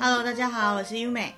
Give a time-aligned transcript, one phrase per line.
[0.00, 1.34] Hello，大家好，我是优美，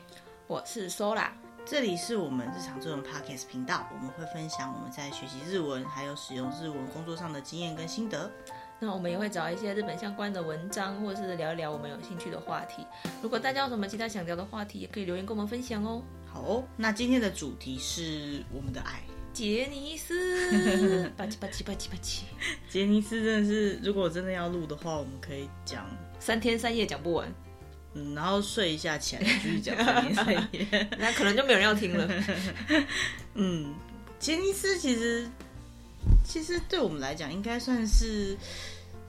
[0.47, 1.29] 我是 Sola，
[1.65, 8.31] 这里是我们日常作文 Podcast 频道，我们会分享我们在学习日文还有使用日文工作上的经验跟心得。
[8.79, 12.87] 那我们也会找一些日本相关的文章，或者是聊一聊我们有兴趣的话题。
[13.23, 16.03] 如果大家有什么其他想聊的话题，也可以留言跟我们分享哦。
[16.27, 19.01] 好哦，那今天的主题是我们的爱。
[19.33, 22.25] 杰尼斯，吧唧吧唧吧唧吧唧。
[22.69, 25.87] 杰尼斯真的是，如果真的要录的话，我们可以讲
[26.19, 27.33] 三天三夜讲不完。
[27.95, 29.77] 嗯，然后睡一下起来继续讲
[30.99, 32.09] 那可能就没有人要听了。
[33.35, 33.75] 嗯，
[34.19, 35.29] 杰尼斯其实
[36.25, 38.37] 其实对我们来讲，应该算是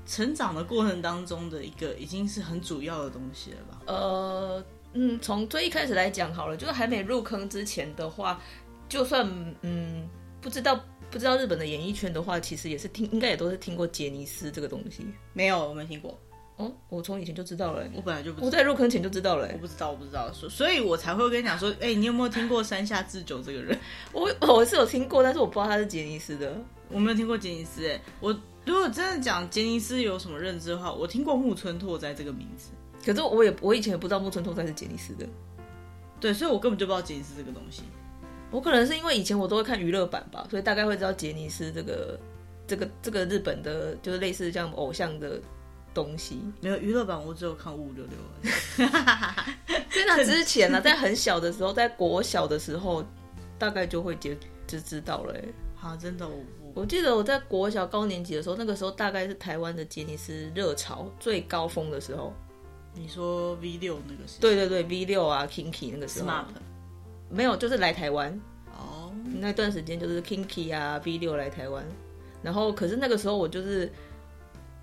[0.06, 3.82] 成长的过程当中的一个，已经是很主要的东西了吧？
[3.86, 8.42] 呃，嗯，从最一开始来讲好了，就是还没入坑之前的话。
[8.90, 9.26] 就算
[9.62, 10.06] 嗯
[10.42, 10.78] 不知道
[11.10, 15.06] 不知道日本的演艺圈的话，其实也是听应该也都是听过杰尼斯这个东西。
[15.32, 16.20] 没有，我没听过。
[16.62, 17.84] 哦，我从以前就知道了。
[17.96, 19.50] 我本来就不知道，我在入坑前就知道了。
[19.54, 23.78] 我不知道，我不知道，所所以，我才会跟你讲说，哎、欸，你有没有听过山下智久这个人？
[24.14, 26.56] 我我是有听过，但是我不知道他是杰尼斯的。
[26.90, 27.88] 我没有听过杰尼斯。
[27.88, 28.32] 哎，我
[28.66, 32.70] 如果真的讲杰尼斯有什么认知的话，我听过木村拓哉这个名字。
[33.06, 35.26] 可是我也我以前也不知道木村拓哉是杰尼斯的。
[36.20, 37.82] 对，所以我根本就不知道杰尼斯这个东西。
[38.52, 42.20] 我可能是因为以前我都会看娱乐版吧，所以大概会知道杰尼斯这个、
[42.68, 45.42] 这个、这个日本的，就是类似这样偶像的
[45.94, 46.40] 东西。
[46.60, 48.88] 没有娱乐版，我只有看五五六六。
[48.88, 53.04] 在那之前呢、 啊，在很小的时候，在国小的时候，
[53.58, 55.36] 大概就会接就知道了。
[55.76, 56.44] 好，真的，我
[56.76, 62.34] 我记得我在国小高年级的时候，那个时候大概是台湾的杰尼斯热潮最高峰的时候。
[62.94, 64.42] 你说 V 六那个时候？
[64.42, 66.28] 对对对，V 六啊，Kinky 那个时候。
[66.28, 66.44] Smart
[67.30, 68.38] 没有，就是来台湾
[68.78, 69.06] 哦。
[69.06, 69.12] Oh.
[69.40, 71.86] 那段时间就是 Kinky 啊，V 六来台湾，
[72.44, 73.90] 然后可是那个时候我就是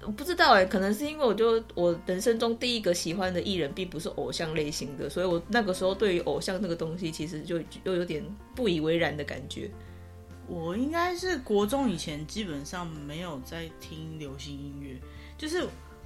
[0.09, 8.25] 我不知道哎，可能是因为我就我人生中第一个喜欢的艺人并不是偶像类型的，所以我那个时候对于偶像这个东西其实就又有点
[8.55, 9.71] 不以为然的感觉。
[10.47, 14.97] 我应该是国中以前基本上没有在听流行音乐，
[15.37, 15.63] 就是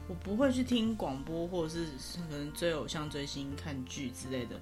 [0.08, 1.86] 我不会去听广播或者是
[2.28, 4.60] 可能追偶像、追星、看剧之类的。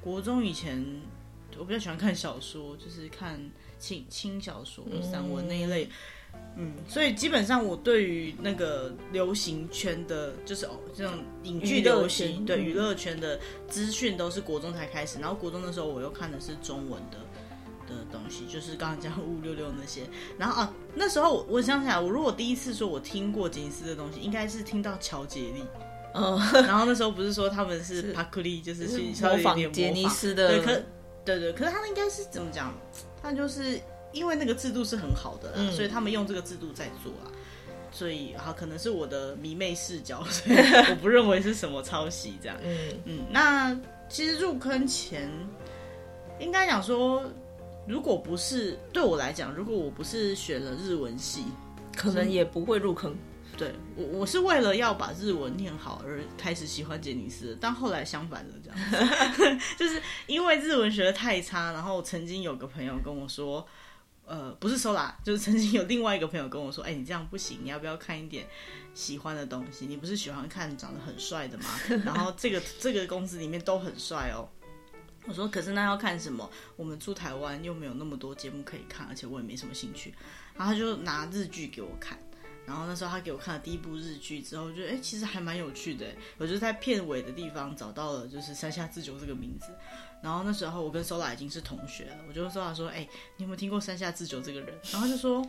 [0.00, 0.84] 国中以前。
[1.58, 3.38] 我比较喜欢看小说，就是看
[3.80, 5.88] 轻轻小说、散文那一类，
[6.56, 11.14] 嗯，所以基本上我对于那个流行圈的，就是哦这种
[11.44, 15.18] 影剧流行，对娱乐圈的资讯都是国中才开始。
[15.18, 17.16] 然后国中的时候，我又看的是中文的
[17.88, 20.02] 的东西，就是刚刚讲五五六六那些。
[20.36, 25.64] 然后啊，那时候我我想起来，我如果第一次说我听过杰尼斯的东西，应该是听到乔杰利。
[26.12, 30.82] 嗯，然后那时候不是说他们是帕克利，就是去模仿杰尼斯的，对，可。
[31.24, 32.74] 对对，可是他们应该是怎么讲？
[33.22, 33.78] 他就是
[34.12, 37.30] 因为那个制度是很好的啦，嗯、所以他们用这个制度在做啊。
[37.92, 40.58] 所以好，可能是我的迷妹视角， 所以
[40.90, 42.56] 我不认为是什么抄袭这样。
[42.62, 43.76] 嗯嗯，那
[44.08, 45.28] 其实入坑前，
[46.38, 47.22] 应该讲说，
[47.86, 51.44] 如果不是对我来讲，如果我不是选了日文系，
[51.96, 53.14] 可能也不会入坑。
[53.60, 63.66] 对我，我是为了要把日文念好而开始喜欢杰尼斯，但后来相反了，这样子 就是因为日文学的太差，然后曾经有个朋友跟我说，
[64.24, 68.46] 呃，不是说啦，就是曾经有另外一个朋友跟我说，哎，你这样不行，你要不要看一点
[68.94, 69.84] 喜欢的东西？
[69.84, 71.64] 你不是喜欢看长得很帅的吗？
[72.02, 74.48] 然后这个这个公司里面都很帅哦。
[75.26, 76.50] 我说，可是那要看什么？
[76.76, 80.14] 我们住台湾又没有那么多节目可以看，而且我也没什么兴趣。
[80.56, 82.18] 然后他就拿日剧给我看。
[82.66, 86.06] 然后那时候他给我看了第一部日剧之后，我觉得哎，其实还蛮有趣的。
[86.38, 89.66] 我就在片尾的地方找到了，就是山下智久这个名字。
[90.22, 95.44] 然后那时候我跟 Sola 已经是同学了，我就跟 Sola 说：“哎，你有没有听过山下智久这个人？”然后他就说：“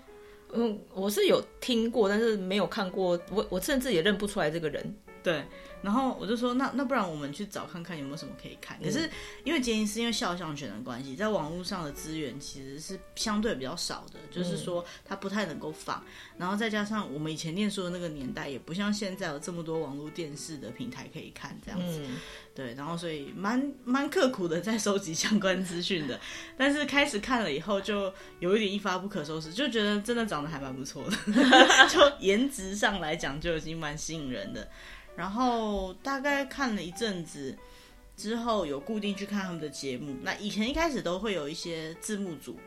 [0.54, 3.20] 嗯，我是有听过，但是没有看过。
[3.30, 5.46] 我我甚至也认不出来这个人。”对。
[5.82, 8.78] 然后我就说，那那不然我们去找看看有没有什么可以看。
[8.84, 9.10] 可是
[9.44, 16.04] 因为杰尼斯因为肖像权的关系，在网络上的资源其实是相对比较少的，就是说它不太能够放。
[16.38, 22.06] 然后再加上我们以前念书的那个年代，也不像现在有这么多网络电视的平台可以看这样子。
[22.54, 26.20] 对，然后所以蛮蛮刻苦的在收集相关资讯的。
[26.56, 31.18] 但是开始看了以后，就有一点一发不可收拾，就觉得真的长得还蛮不错的，
[31.90, 34.70] 就颜值上来讲就已经蛮吸引人的。
[35.16, 37.58] 然后大概看了一阵子
[38.16, 40.16] 之后，有固定去看他们的节目。
[40.24, 42.58] 那以前一开始都会有一些字幕组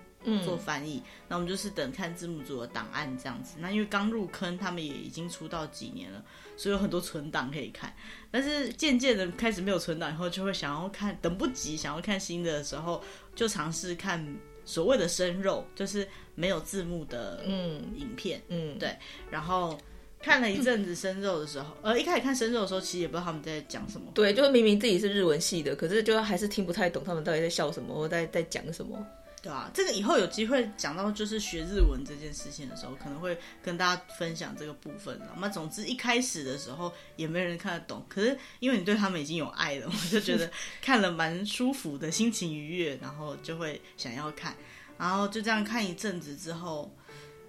[0.45, 3.57] 做翻译，嗯、那我们就是等看字幕组的档案这样子。
[3.59, 6.25] 那因为刚入坑，他们也已经出道几年了，
[6.57, 7.95] 所以有很多存档可以看。
[8.31, 13.03] 但是渐渐的开始没有存档以后，就会想要看，等不及想要看新的的时候，
[13.35, 18.97] 就尝试看所谓的生肉，就是没有字幕的嗯影片嗯，嗯对，
[19.31, 19.79] 然后。
[20.25, 24.11] 看了一阵子生肉的时候，呃，一开始看生肉的时候，其实也不知道他们在讲什么。
[24.15, 29.07] 对，就是明明自己是日文系的，可是就还是听不太懂他们到底在笑什么，或在在讲什么。
[29.43, 35.21] 对啊，这个以后有机会讲到就是学日文这件事情的时候，可能会跟大家分享这个部分。
[35.39, 40.51] 那总之一开始的时候也没人看得懂，可是因为你对他们已经有爱了， 我就觉得
[40.81, 44.57] 看了蛮舒服的，心情愉悦，然后就会想要看，
[44.97, 46.91] 然后就这样看一阵子之后。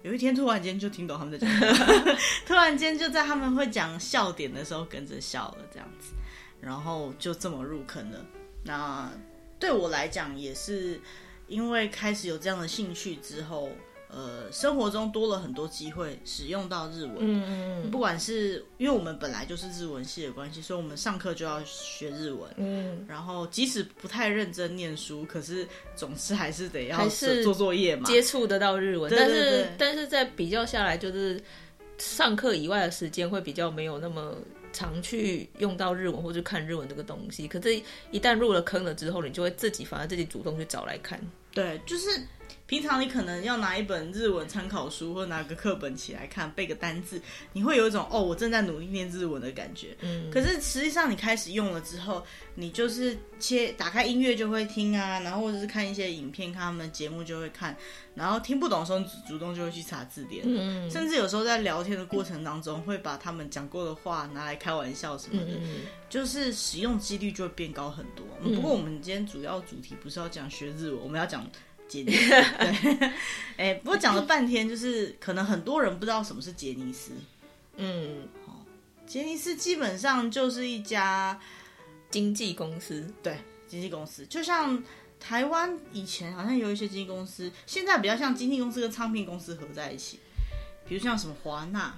[0.02, 1.76] 有一天突然间就听懂他们在讲，
[2.46, 6.12] 突然间就在他们会讲笑点的时候跟着笑了这样子，
[6.60, 8.24] 然后就这么入坑了。
[8.62, 9.10] 那
[9.58, 11.00] 对我来讲也是
[11.48, 13.70] 因为开始有这样的兴趣之后。
[14.16, 27.06] 呃，生活中多了很多机会使用到日文，嗯嗯，不管是因为我们本来就是日文系的关系，所以我们上课就要学日文，嗯，然后即使不太认真念书，可是总是还是得要
[27.44, 31.38] 做作业嘛，接触得到日文，但是但是在比较下来，就是
[31.98, 34.34] 上课以外的时间会比较没有那么
[34.72, 37.78] 常去用到日文或者看日文这个东西，可是，
[38.10, 41.20] 一旦入了坑了之后，你就会自己反而自己主动去找来看，
[41.52, 42.08] 对，就是。
[42.66, 47.20] 平常你可能要拿一本日文参考书，或拿个课本起来看，背个单字，
[47.52, 49.96] 你会有一种哦，我正在努力念日文的感觉。
[50.00, 52.24] 嗯，可是实际上你开始用了之后，
[52.56, 57.76] 你就是切打开音乐就会听啊，然后或者是看一些影片，看他们节目就会看，
[58.16, 60.42] 然后听不懂的时候，主动就会去查字典。
[60.44, 68.26] 嗯，甚至有时候在聊天的过程当中，会把他们讲过的话拿来开玩笑什么的，嗯，就是使用几率就会变高很多。
[68.42, 71.48] 不过我们今天主要主题不是要讲学日文，我们要讲。
[71.88, 72.96] 杰尼斯， 对，
[73.56, 77.12] 哎、欸，不过讲了半天，就是可能很多人不知道什么是杰尼斯。
[77.76, 78.64] 嗯，好，
[79.06, 81.38] 杰尼斯基本上就是一家
[82.10, 83.38] 经纪公司，对，
[83.68, 84.82] 经纪公司，就像
[85.20, 90.18] 台湾以前好像有一些经纪公司，现在比较像经纪公司跟唱片公司合在一起，
[90.88, 91.94] 比如像什么华纳，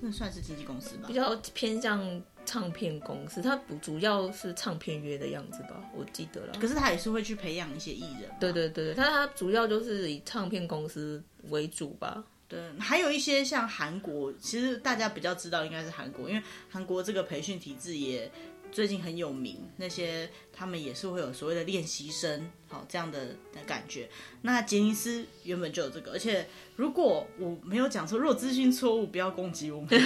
[0.00, 2.22] 那算是经纪公司吧，比较偏向。
[2.44, 5.82] 唱片公司，它不主要是唱片约的样子吧？
[5.96, 6.54] 我记得了。
[6.60, 8.30] 可是他也是会去培养一些艺人。
[8.40, 12.24] 对对对，但是他主要就是以唱片公司为主吧。
[12.46, 18.30] 对，还有一些像韩国，其实大家比较知道应该是韩国，因为韩国这个培训体制也
[18.74, 19.70] 最近很有名。
[19.78, 24.10] 那些他们也是会有所谓的练习生，好这样的的感觉。
[24.42, 29.88] 那杰尼斯原本就有这个，而且如果我没有讲错，如果资讯错误，不要攻击我们。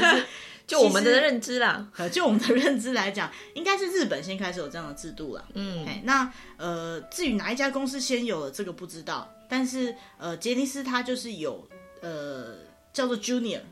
[0.69, 5.49] 就我们的认知啦，呃，就我们的认知来讲，应该是日本先开始有这样的制度了。
[5.55, 11.67] 嗯，那呃，至于哪一家公司先有了这个不知道，但是呃，杰尼斯他就是有
[12.03, 12.57] 呃
[12.93, 13.63] 叫做 Junior，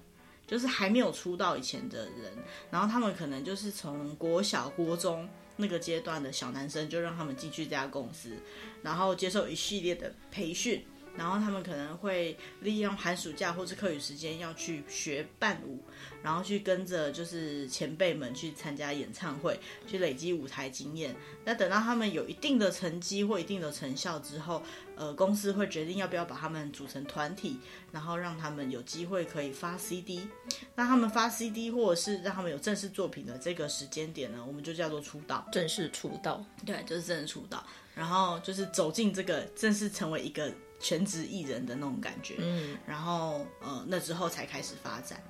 [0.46, 2.32] 就是还没有出道以前的人，
[2.70, 8.36] 然后他们可能就是从国小、国中那个阶段的小男生，就让他们进去这家公司，
[8.82, 10.84] 然后接受一系列的培训。
[11.16, 15.82] 然后他们可能会利用寒暑假或是课余时间要去学伴舞，
[16.22, 21.16] 然后去跟着就是前辈们去参加演唱会，去累积舞台经验。
[21.44, 24.62] 那等到他们有一定的成绩或一定的成效之后，
[24.94, 27.58] 呃，公司会决定要不要把他们组成团体，
[27.90, 30.28] 然后让他们有机会可以发 CD。
[30.74, 35.46] 那他们发 CD 或者是让他们有正式作品的这个时间点呢，我们就叫做出道。
[35.50, 37.64] 正式出道，对，就是正式出道。
[37.94, 40.52] 然后就是走进这个正式成为一个。
[40.78, 45.22] 全职艺人的那种感觉，嗯，然后呃，那之后才开始发展，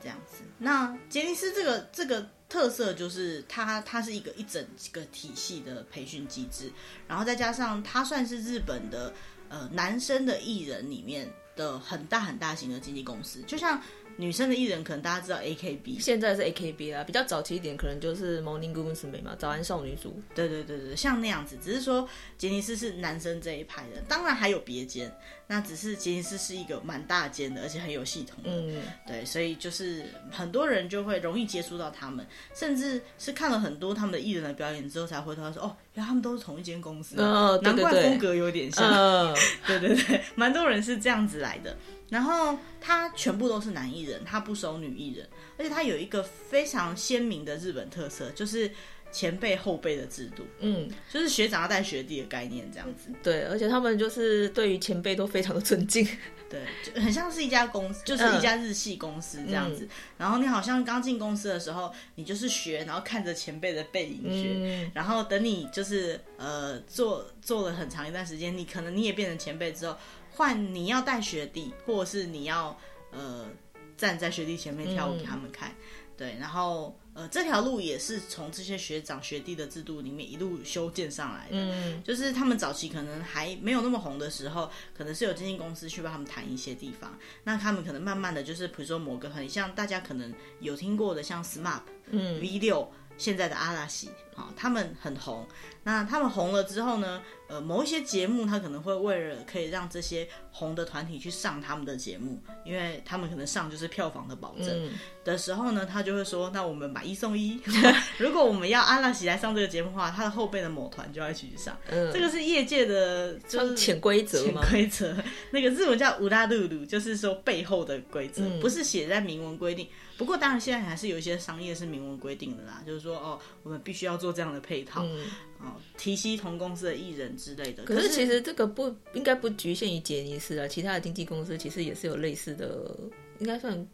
[0.00, 0.38] 这样子。
[0.58, 6.72] 那杰尼斯这个这个特色就是它它是一个一整个体系的培训机制，
[7.06, 9.12] 然后再加上它算是日本的
[9.48, 13.80] 呃男生的艺人里面的很大很大型的经纪公司，就像。
[14.18, 20.18] 女生的艺人可能大家知道 A K B，现在是 A K B 啦，比较早期一点可能就是 Morning Musume 嘛，早安少女组。
[20.34, 22.08] 对对对对，像那样子，只是说
[22.38, 25.14] 杰尼斯是男生这一派的，当然还有别间，
[25.48, 28.48] 那只是杰尼斯是一个蛮大间的，而且很有系统的。
[28.50, 38.88] 嗯，对，所以就是很多人就会容易接触到他们，甚至是看了很多他们的艺人的表演之后，才回头说哦，原来他们都是同一间公司，哦，对对对，难怪风格有点像。
[38.90, 39.36] 哦、
[39.66, 41.76] 对对对，蛮多人是这样子来的。
[42.08, 48.70] 然后他全部都是男艺人，他不收女艺人，而且他有一个非常鲜明的日本特色，就是
[49.10, 53.10] 前辈后辈的制度，嗯，就是学长要带学弟的概念这样子。
[53.24, 56.06] 对，而且他们就是对于前辈都非常的尊敬，
[56.48, 59.84] 对，就很像是一家公司，就是一家日系公司这样子。
[59.84, 59.88] 嗯、
[60.18, 69.96] 然后你好像刚进公司的时候，你就是学，然后看着前辈的背影学，嗯、然后等你就是呃做做了很长一段时间，你可能你也变成前辈之后。
[70.36, 72.78] 换你要带学弟，或者是你要
[73.10, 73.48] 呃
[73.96, 75.74] 站在学弟前面跳舞给他们看，嗯、
[76.16, 81.52] 对，然后呃，这条路也是从这些学长学弟的制度里面一路修建上来的。
[81.52, 87.18] 嗯，就是他们早期可能还没有那么红的时候，可能是有经纪公司去帮他们谈一些地方。
[87.42, 95.46] 那他们可能慢慢的就是，比如说某个很像大家可能有听过的，像 SMAP、嗯、V 六，现在的阿拉西，啊，他们很红。
[95.82, 97.22] 那他们红了之后呢？
[97.48, 104.94] 呃，某一些节目，他可能会为了可以让这些红的团体去上他们的节目，因为他们可能上就是票房的保证、嗯、
[105.24, 107.60] 的时候呢，他就会说：“那我们买一送一。
[108.18, 111.78] 如果我们要阿拉西来上这个节目的话，他的后辈的某团就要一起去上。
[111.88, 114.42] 嗯”这个是业界的，就是潜规则。
[114.42, 115.16] 潜规则，
[115.52, 119.86] 那个日文叫乌拉鲁鲁，就是说背后的规则，嗯、不是写在明文规定。
[120.16, 125.02] 不过当然现在还是有一些商业是明文规定的啦，就是说哦，我们必须要做这样的配套。
[125.04, 125.24] 嗯
[125.58, 127.84] 哦，提携同公司的艺人之类的。
[127.84, 132.94] 可是其实这个不应该不局限于杰尼斯啊，其他的经纪公司其实也是有类似的，
[133.38, 133.86] 应该算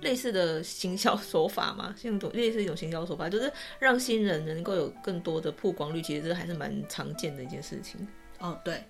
[0.00, 8.04] 类似的行销手法嘛，像种类似一种行销手法，就是让新人能够有更多的曝光率，其实这还是蛮常见的一件事情。
[8.40, 8.82] 哦，对。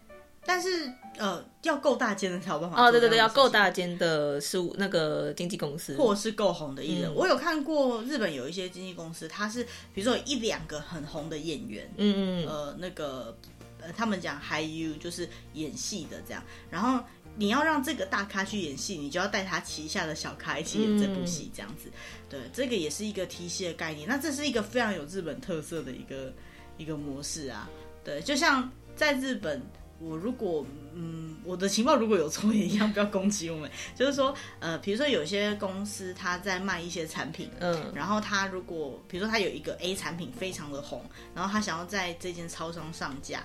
[0.46, 7.10] 但是呃，要够大间的才有办法哦，对对对，要够大间的事务那个经纪公司，或是够红的艺人。
[7.10, 13.36] 嗯、我有看过日本有一些经纪公司，他是比如说有一两个很红的演员，嗯嗯，呃，那个
[13.80, 17.02] 呃，他们讲 High U 就是演戏的这样，然后
[17.36, 21.88] 你要让这个大咖去演戏，你就要带他旗下的小咖一起演这部戏，这样子。
[21.88, 21.92] 嗯、
[22.28, 24.08] 对，这个也是一个提携的概念。
[24.08, 26.32] 那这是一个非常有日本特色的一个
[26.76, 27.70] 一个模式啊。
[28.02, 29.62] 对，就像在日本。
[29.98, 33.70] 我如果嗯，我的情报如果有错也一样，不要攻击我们。
[33.94, 43.42] 就是说，呃，比如说有些公司他在卖一些产品，嗯，然后他如果比如说他有一个 A 产品非常的红，然后他想要在这间超商上架，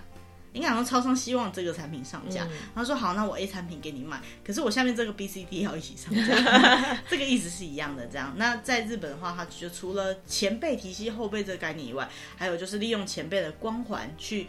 [0.53, 8.06] 应该说超商希望这个产品上架，嗯、然后说好，那我 A 产品给你卖，可是我下面这个 B、C、D 要一起上架， 这个意思是一样的。
[8.08, 14.48] 这样，那在日本的话，他就除了前辈提携后辈这个概念以外，还有就是利用前辈的光环去。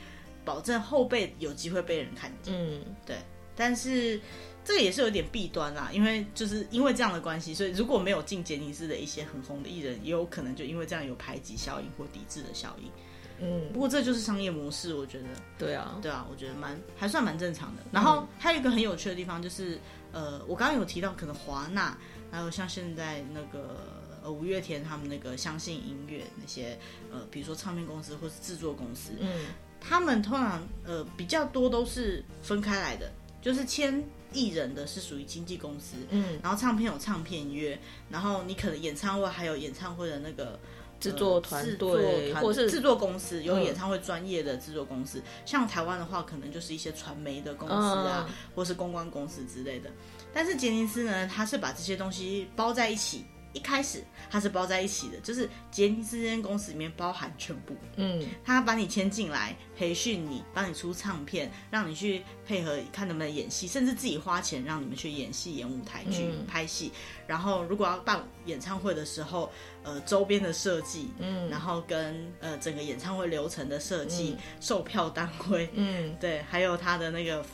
[0.50, 3.16] 保证后辈有机会被人看见，嗯，对，
[3.54, 4.20] 但是
[4.64, 12.90] 这个也是有点弊端啦，因为就是因为这样的关系，所以如果没有进杰尼斯的一些很红的艺人，也有可能就因为这样有排挤效应或抵制的效应，
[13.38, 17.82] 嗯，不过这就是商业模式，我觉得，对啊，对啊，我觉得蛮还算蛮正常的。
[17.92, 19.78] 然后还有一个很有趣的地方就是，
[20.10, 21.96] 呃，我刚刚有提到可能华纳，
[22.32, 26.76] 还有像现在那个呃五月天他们那个相信音乐那些
[27.12, 29.46] 呃，比如说唱片公司或是制作公司，嗯。
[29.80, 33.10] 他们通常呃比较多都是分开来的，
[33.42, 40.58] 就是签艺人的是属于经纪公司，嗯，然后唱片有唱片约，然后你可能演唱会还有演唱会的那个
[41.00, 49.90] 制作团队，或是制作公司有演唱会专业的制作公司，嗯、像台湾的话，可能就是一些传媒的公司啊，嗯、或是公关公司之类的。
[50.32, 53.24] 但是杰尼斯呢，他是把这些东西包在一起。
[53.52, 66.92] 一开始它是包在一起的，就是杰尼斯这间公司里面包含全部，嗯，他把你签进来，培训你，帮你出唱片，让你去配合看能不能演戏，甚至自己花钱让你们去演戏、演舞台剧、嗯、拍戏。
[67.26, 69.50] 然后如果要办演唱会的时候，
[69.82, 77.44] 呃，周边的设计，嗯，然后跟呃整个演唱会流程的设计、嗯、售票单位，嗯，对，还有他的那个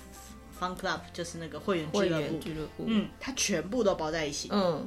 [0.60, 4.86] Fun Club，就是那个会员俱乐部，俱乐部，嗯，他全部都包在一起，嗯。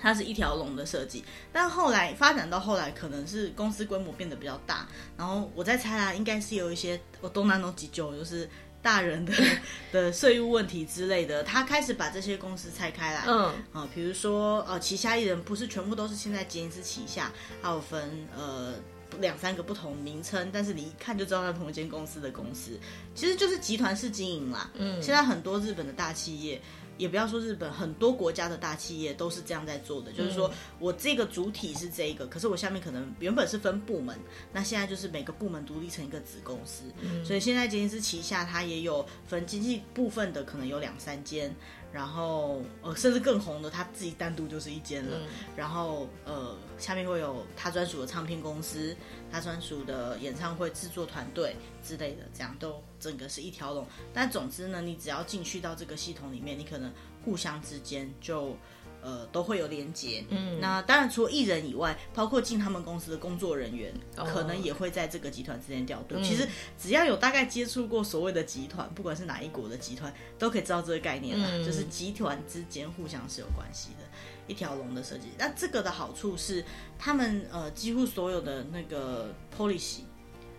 [0.00, 8.48] 它是一条龙的设计，但后来发展到后来，可能是公司规模变得比较大，然后我在猜啊，应该是有一些我东南东急救，就是
[8.80, 9.34] 大人的
[9.92, 17.30] 的税务问题之类的，他开始把这些公司拆开来，嗯啊，比如说呃，旗下艺人不是全部都是现在杰尼斯旗下，
[17.60, 18.72] 还有分呃
[19.20, 22.80] 两三个不同名称，但是你一看就知道是同一间公司的公司，
[23.14, 24.70] 其实就是集团式经营啦。
[24.74, 26.58] 嗯，现在很多日本的大企业。
[27.00, 34.16] 也不要说日本，很多国家的大企业都是这样在做的，嗯、就是说我这个主体是这个，可是我下面可能原本是分部门，
[34.52, 41.54] 那现在就是每个部门独立成一个子公司，嗯、所以现在杰尼斯旗下它也有分经济部分的，可能有两三间。
[41.92, 45.18] 然后呃，甚至更红的，他自己单独就是一间了。
[45.18, 48.96] 嗯、然后呃，下面会有他专属的唱片公司，
[49.30, 53.86] 他专属的演唱会制作团队之类的，这样都整个是一条龙。
[54.12, 56.92] 但总之呢，你只要进去到这个系统里面，你可能
[57.24, 58.56] 互相之间就。
[59.02, 60.24] 呃，都会有连接。
[60.28, 66.16] 嗯，那当然除了艺人以外，包括进他们公司的工作人员，哦、可能也会在这个集团之间调度。
[66.16, 66.46] 嗯、其实
[66.78, 71.46] 只要有大概接触过所谓的集团，不管是哪一国的集团，都可以知道这个概念啦。
[71.50, 74.04] 嗯、就是集团之间互相是有关系的，
[74.46, 75.28] 一条龙的设计。
[75.38, 76.64] 那这个的好处是，
[76.98, 80.00] 他们呃几乎所有的那个 policy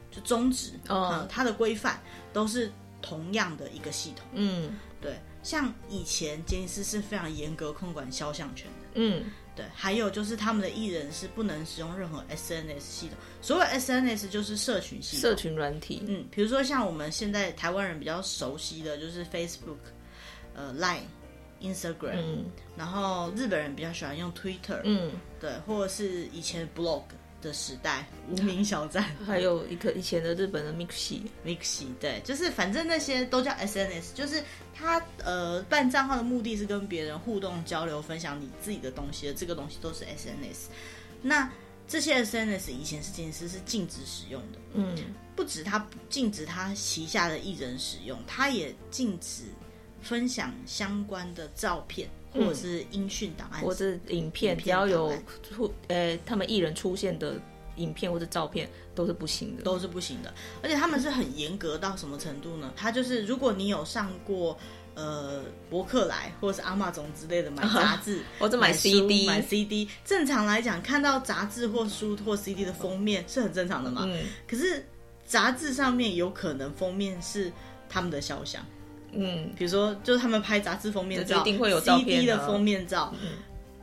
[0.09, 2.01] 就宗旨，哦、呃，它的规范
[2.33, 2.71] 都是
[3.01, 4.25] 同样的一个系统。
[4.33, 5.19] 嗯，对。
[5.43, 9.23] 像以前杰尼斯是非常严格控管肖像权的，嗯，
[9.55, 19.77] 对，还有就是他们的艺人是不能使用任何 SNS 系统，所谓 SNS 就是社群系统，社群软体，嗯，比如说像我们现在台湾人比较熟悉的就是 Facebook，
[20.53, 21.03] 呃，Line。
[21.63, 22.45] Instagram，、嗯、
[22.75, 27.03] 然后日本人比较喜欢用 Twitter，嗯，对，或者是以前 blog
[27.41, 34.43] 的时代，无名小站， 还有一个以前的日本的 Mixi，Mixi，对，就是反正那些都叫 SNS，就是
[34.73, 40.67] 他呃办账号的目的是跟别人互动交流，分享你自己的东西的，这个东西都是 SNS。
[41.21, 41.51] 那
[41.87, 44.95] 这些 SNS 以前是其实是禁止使用的，嗯，
[45.35, 49.43] 不止他禁止他旗下的艺人使用，他也禁止。
[50.03, 57.35] 分享相关的照片，或者是音讯档案，或者影片，只要有出呃他们艺人出现的
[57.75, 60.33] 影片或者照片都是不行的，都是不行的。
[60.61, 62.71] 而且他们是很严格到什么程度呢？
[62.75, 64.57] 他就是如果你有上过
[64.93, 74.03] 呃博客来或者是阿玛总之类的买杂志， 或者买 CD 买 CD，正常来讲看到杂志或书或 CD 的封面是很正常的嘛。
[74.05, 74.25] 嗯。
[74.47, 74.85] 可是
[75.25, 77.51] 杂志上面有可能封面是
[77.89, 78.65] 他们的肖像。
[79.13, 83.29] 嗯，比如说，就是他们拍杂志封面照，一定会有照片的，CD 的封面照，嗯，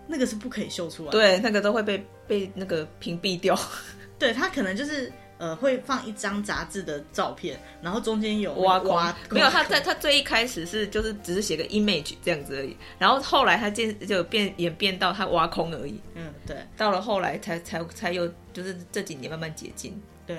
[0.07, 3.59] 那个是不可以秀出来的，对，那个都会被被那个屏蔽掉。
[4.19, 16.01] 对，他可能就是呃，会放一张杂志的照片，然后中间有挖挖，挖， 没有，他在他最一开始是就是只是写个 image 这样子而已，然后后来他渐就变演变到他挖空而已。
[16.15, 20.01] 嗯，对，到了后来才才才有，就是这几年慢慢解禁。
[20.27, 20.39] 对。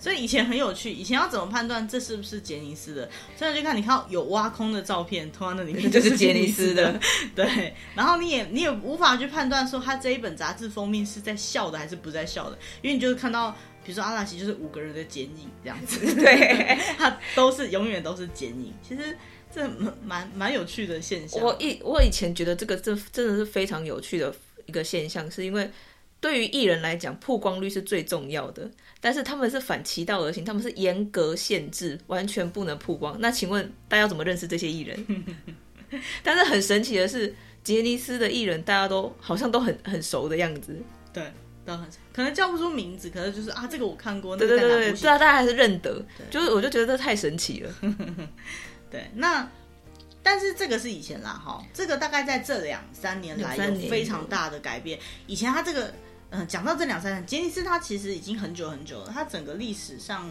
[0.00, 3.08] 所以以前很有趣，以前要怎么判断这是不是杰尼斯的？
[3.36, 6.98] 现在就看你看有挖空的照片，通常那里面就是杰尼斯的。
[7.36, 13.50] 对，然后你也你也无法去判断说他这一本杂志封面是在笑的还是不在笑的，因为你就是看到，
[13.84, 18.72] 比如说阿拉西就是五个人的剪影这样子， 对， 他都是永远都是剪影。
[18.82, 19.14] 其实
[19.54, 21.42] 这蛮蛮蛮有趣的现象。
[21.42, 25.70] 我以我以前觉得这个这真的是非常有趣的一个现象，是因为。
[26.20, 33.16] 对于艺人来讲，曝光率是最重要的，但是他们是反其道而行，他们是严格限制，完全不能曝光。
[33.18, 35.24] 那请问大家怎么认识这些艺人？
[36.22, 37.34] 但是很神奇的是，
[37.64, 40.78] 杰尼斯的艺人大家都好像都很很熟的样子，
[41.10, 41.32] 对，
[41.64, 47.74] 都很熟，可能叫不出名字，可能就是啊，这个我看过，对对对对，知道大家还是认得，就是我就觉得这太神奇了。
[48.90, 49.50] 对，那
[50.22, 54.98] 但是这个是以前啦，哈，这个大概在这两三年来有非常大的改变。
[55.26, 55.90] 以前他这个。
[56.30, 59.10] 嗯，讲到这两三年，杰尼斯它其实已经很久很久了。
[59.12, 60.30] 它整个历史上，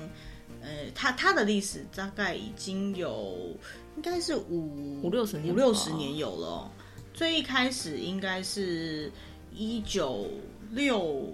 [0.62, 3.56] 呃，它它的历史大概已经有
[3.96, 6.72] 应该是五五六十年，五六十年有了哦。
[7.14, 9.12] 最一开始应该是
[9.54, 10.28] 一九
[10.72, 11.34] 六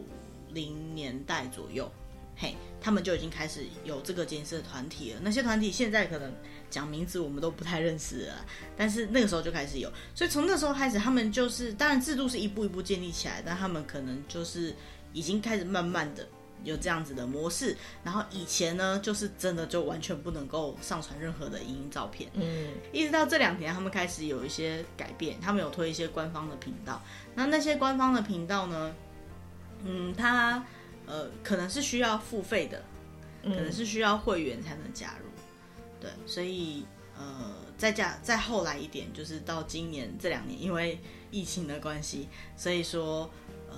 [0.52, 1.92] 零年代左右，
[2.36, 5.20] 嘿，他们就已经开始有这个杰尼斯的团体了。
[5.24, 6.34] 那些团体现在可能。
[6.76, 14.76] 讲名字我们都不太认识了，但是那个时候就开始有，所以从那时候开始，他们就是当然制度是一步一步建立起来，但他们可能就是
[15.14, 16.28] 已经开始慢慢的
[16.66, 17.78] 有这样子的模式。
[18.04, 27.02] 然后以前呢，就是真的就完全不能够上传任何的影音照片，嗯，一直到这两年他们开始有一些改变，他们有推一些官方的频道。
[27.34, 28.94] 那那些官方的频道呢，
[29.86, 30.62] 嗯，它
[31.06, 32.84] 呃可能是需要付费的，
[33.44, 35.25] 可能是需要会员才能加入。
[36.00, 36.86] 对，所以
[37.18, 41.00] 呃，再加再后来一点，就是到今年这两年，因为
[41.32, 42.28] 疫情的关系，
[42.58, 43.30] 所以说
[43.70, 43.78] 呃，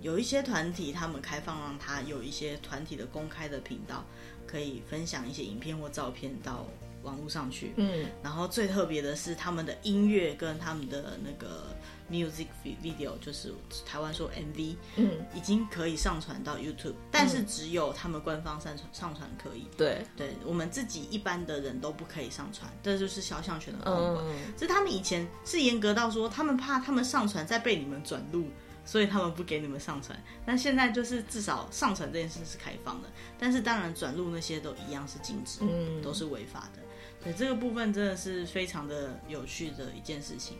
[0.00, 4.04] 有一些团体他们开放让他有一些团体的公开的频道，
[4.46, 6.66] 可以分享一些影片或照片到
[7.02, 7.72] 网络上去。
[7.76, 11.64] 嗯，然后最特别的是他们的音乐跟他们的那个。
[12.10, 12.46] Music
[12.82, 13.52] video 就是
[13.84, 19.66] 台湾说 MV，嗯，已经可以上传到 YouTube，嗯，但是只有他们官方上传上传可以。
[19.76, 24.24] 对，对我们自己一般的人都不可以上传，这就是肖像权的控管。
[24.26, 28.48] 嗯，所以他们以前是严格到说，他们怕他们上传再被你们转录，
[28.84, 30.18] 所以他们不给你们上传。
[30.46, 36.82] 但现在就是至少上传这件事是开放的，但是当然转录那些都一样是禁止，嗯，都是违法的。
[37.22, 40.56] 对，这个部分真的是非常的有趣的一件事情。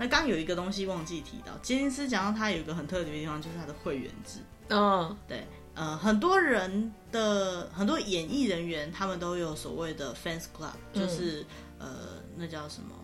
[0.00, 4.38] 那刚有一个东西忘记提到，杰尼斯讲到他有一个很特别的地方，就是他的会员制。
[4.70, 11.42] 嗯，对，呃，很多人的很多演艺人员，他们都有所谓的 fans club，就是、
[11.80, 11.96] 嗯、呃，
[12.34, 12.94] 那叫什么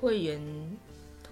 [0.00, 0.42] 会员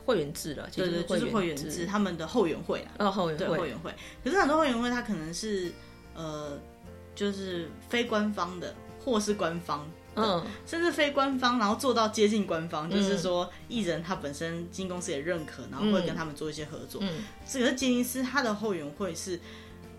[0.06, 3.92] 会员制了，对对，就是会员制，他们的后援会啊，哦，后援会，对，后援会。
[4.22, 5.72] 可是很多后援会，他可能是
[6.14, 6.56] 呃，
[7.16, 8.72] 就是非官方的，
[9.04, 9.84] 或是官方。
[10.22, 17.00] 嗯，甚至非官方，然后做到接近官方，嗯、就是说艺人他本身经纪公司也认可，然后会跟他们做一些合作。
[17.02, 19.38] 嗯，这个杰尼斯他的后援会是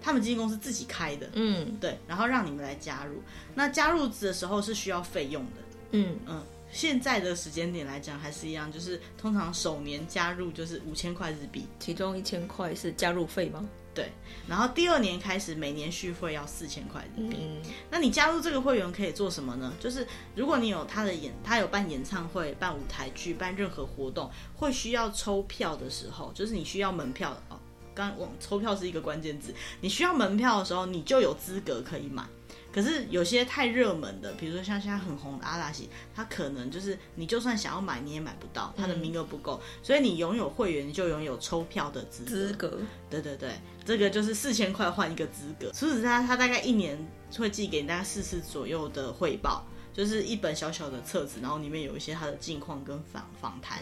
[0.02, 1.30] 他们经纪公司自己开的。
[1.34, 3.22] 嗯，对，然后让你们来加入。
[3.56, 5.52] 那加入的时候是需要费用的。
[5.92, 13.68] 嗯嗯，现在的时间点来讲还是一样，就是通常首年加入就是五千块日币，其中一千块是加入费吗？
[14.00, 14.14] 对，
[14.48, 17.38] 然后第二年开始每年续费要四千块人民币。
[17.42, 19.74] 嗯，那你加入这个会员可以做什么呢？
[19.78, 27.60] 就是如果你有他的演，他有办演唱会、办舞台剧、办任何活动，会需要抽票的时候，就是你需要门票哦。
[27.94, 32.24] 刚我抽票是一个关键字，你需要门票的时候，你就有资格可以买。
[32.72, 42.30] 可是有些太热门的，比如说像现在很红的阿拉西，他可能就是你就算想要买，你也买不到，他的名额不够，嗯、所以你拥有会员，就拥有抽票的资格。
[42.30, 42.80] 资格，
[43.10, 43.54] 对对对，
[43.84, 45.72] 这个就是四千块换一个资格。
[45.74, 46.98] 除此之外，他大概一年
[47.38, 53.80] 会寄给你大概四次左右的汇报，就是一本小小的册子，然后里面有一些他的近况跟访访谈，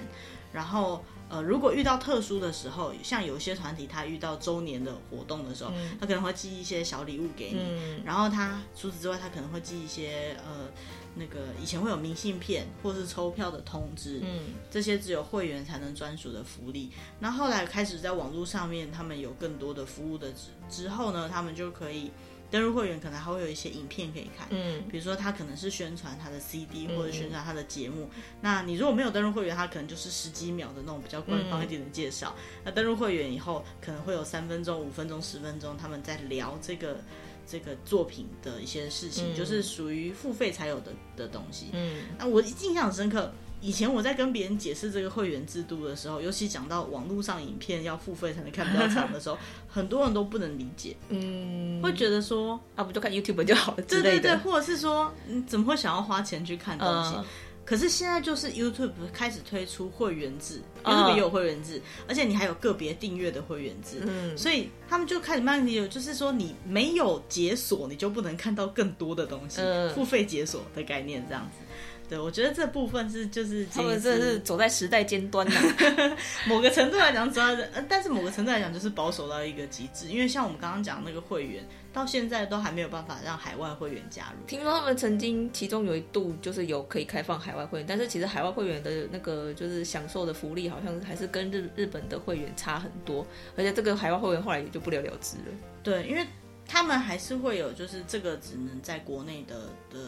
[0.54, 1.04] 然后。
[1.30, 7.60] 呃，如果遇到特殊的时候，像有些团体，他遇到周年的活动的时候，嗯、他可能会寄一些小礼物给你。
[7.60, 10.68] 嗯、然后他除此之外，他可能会寄一些呃，
[11.16, 14.22] 那个以前会有明信片或是抽票的通知。
[14.24, 16.92] 嗯，这些只有会员才能专属的福利。
[17.20, 22.12] 那后来开始在网络上面，他们有更多的服务的之之后呢，他们就可以。
[22.50, 28.10] 登入会员可能还会有一些影片可以看，嗯，比如说他可能是宣传他的 CD 或者宣传他的节目。
[28.16, 32.34] 嗯、那你如果没有登入会员，他可能就是十几秒的那种比较官方一点的介绍。
[32.38, 37.00] 嗯、那登入会员以后，可能会有三分钟、五分钟、十分钟，他们在聊这个
[37.46, 41.68] 这个作品的一些事情，嗯、就是属于付费才有的的东西。
[41.74, 43.32] 嗯，那我印象很深刻。
[43.60, 57.16] 以前我在跟别人解释这个会员制度的时候，尤其讲到网络上影片要付费才能看比较长的时候， 很多人都不能理解，嗯，会觉得说啊，不就看 YouTube 就好了对对对，或者是说你怎么会想要花钱去看东西？
[57.16, 57.26] 嗯、
[57.66, 71.64] 可是现在就是 YouTube 开始推出会员制，YouTube 也有会员制，而且你还有个别订阅的会员制，嗯，所以他们就开始慢慢理解，就是说你没有解锁，你就不能看到更多的东西，嗯、付费解锁的概念这样子。
[72.10, 75.56] 对，我觉得这部分是就是他们真的是走在时代尖端呐。
[76.48, 80.08] 某个程度来讲，主要是，但是某个程度来讲，就是保守到一个极致。
[80.08, 84.46] 因为像我们刚刚讲那个会员，到现在都还没有办法让海外会员加入。
[84.48, 93.28] 听说他们曾经其中有一度就是有可以开放海外会员，但是其实海外会员的那个就是享受的福利，好像还是跟日日本的会员差很多。
[93.58, 95.44] 而且这个海外会员后来也就不了了之了。
[95.84, 96.26] 对，因为
[96.66, 99.56] 他们还是会有，就是这个只能在国内的
[99.90, 100.00] 的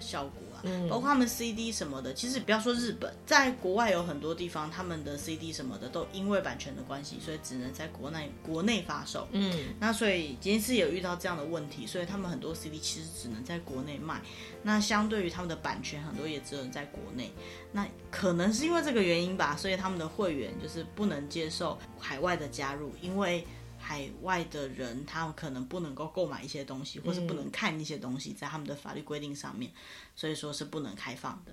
[0.00, 0.41] 效果。
[0.62, 9.26] 嗯，包括他们 CD 什么的，其实不要说日本，在国外有很多地方，他们的 CD 什么的都因为版权的关系，所以只能在国内国内发售。
[9.32, 14.20] 嗯，那所以杰尼斯有遇到这样的问题，所以他们很多 CD 其实只能在国内卖。
[14.62, 17.32] 那相对于他们的版权，很多也只能在国内。
[17.72, 23.44] 那可能是因为这个原因吧，所以他们的会员就是不能接受海外的加入，因为。
[23.82, 29.70] 海外的人，他们可能不能够购买一些东西，或是不能看一些东西，在他们的法律规定上面，
[30.14, 31.52] 所以说是不能开放的。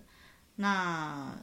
[0.56, 1.36] 那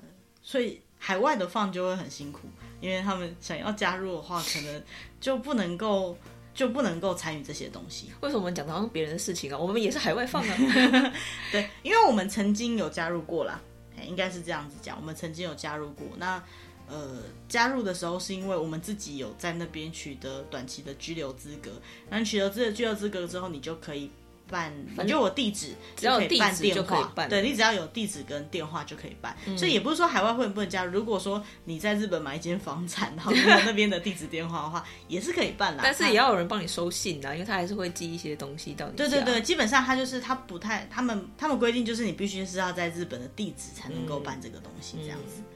[0.42, 2.48] 所以海外的放就会很辛苦，
[2.80, 4.82] 因为他们想要加入的话，可能
[5.20, 6.16] 就不能够
[6.54, 8.12] 就不能够参与这些东西。
[8.20, 9.58] 为什么我们讲的好像别人的事情啊？
[9.58, 10.56] 我们也是海外放啊。
[11.50, 13.60] 对，因为我们曾经有加入过啦，
[14.06, 16.06] 应该是这样子讲，我们曾经有加入过。
[16.16, 16.42] 那
[16.88, 21.70] 呃，加入的时候是因为我们自己有在那边取得短期的居留资格，
[22.08, 24.10] 然后取得这个居留资格之后，你就可以
[24.48, 30.92] 办，反正我地址只要有地址就可以办，对，你只要有地址跟电话就可以办，嗯、所以也不是说海外会员不能加入。
[30.92, 35.80] 如果说你在日本买一间房产，然后没有那边的地址电话的话，也是可以办啦。
[35.84, 38.96] 但是也要有人帮你收信啦，因为他还是会寄一些东西到你。
[38.96, 45.38] 对对对，基本上他就是他不太，他们他们规定就是你必须是要在日本的地址才能够办这个东西，这样子。
[45.38, 45.55] 嗯嗯对，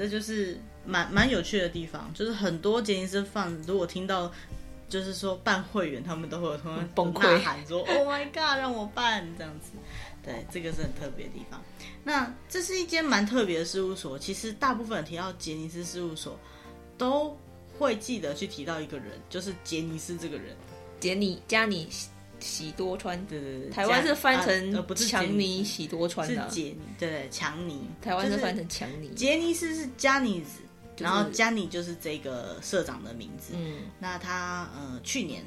[0.00, 4.32] 这就是蛮蛮有趣的地方，就是很多杰尼斯 Fan 如果听到，
[4.88, 9.72] 就是说办会员，他们都会有同样崩溃喊说： “Oh my god，让我办这样子。”
[10.24, 11.62] 对，这个是很特别的地方。
[12.02, 16.40] 那这是一间蛮特别的事务所，其实大部分提到杰尼斯事务所，
[16.96, 17.36] 都
[17.78, 20.56] 会记得去提到一个人，就是杰尼斯这个人，
[20.98, 21.86] 杰尼加尼。
[22.40, 30.60] 喜多川，对对对，台湾是翻成强尼喜多川的，是杰尼，对对，强尼，台湾是翻成强尼，杰尼斯是加尼子，
[30.98, 33.52] 然后加尼就是这个社长的名字。
[33.54, 35.44] 嗯，那他呃去年，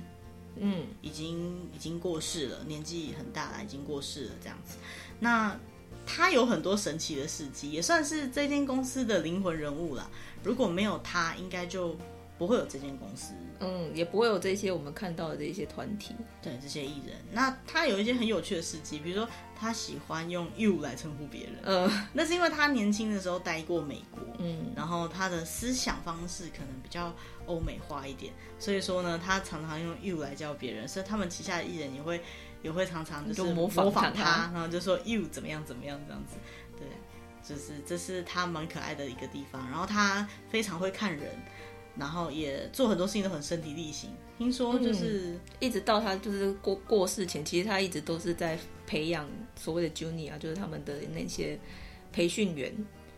[0.56, 4.78] 嗯，已经已经过世了，年纪很大了，已经过世了这样子。
[5.20, 5.60] 那
[6.06, 10.10] 他有很多神奇的事迹，也算是这间公司的灵魂人物了。
[10.44, 11.98] 如果没有他，应该就。
[12.38, 17.16] 不会有这间公司，嗯，也不会有这些我们看到的这些团体，对这些艺人。
[17.32, 27.14] 那他有一些很有趣的事迹，比如说他喜欢用 “you” 来称呼别人，嗯，那是因为他年轻的时候待过美国，嗯，然后他的思想方式可能比较
[27.46, 32.20] 欧美化一点，所以说呢，他常常用 “you” 来叫别人，所以他们旗下的艺人也会
[32.62, 36.36] 也会常常就是模仿他，模仿他然后就说 “you” 怎么样怎么样这样子，
[36.78, 36.88] 对。
[37.46, 39.62] 就是这是他蛮可爱的一个地方。
[39.70, 41.30] 然后他非常会看人，
[41.98, 44.10] 然后也做很多事情都很身体力行。
[44.38, 51.60] 听说就是、一直到他就是过过世前，其实他一直都是在培养所谓的 Junior，就是他们的那些
[52.12, 52.74] 培训员。